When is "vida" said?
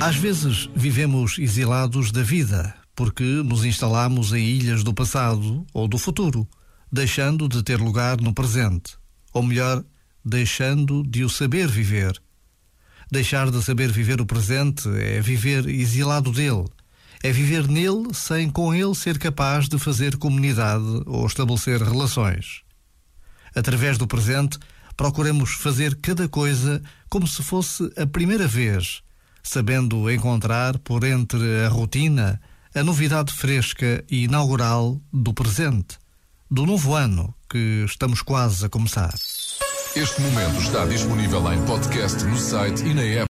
2.22-2.74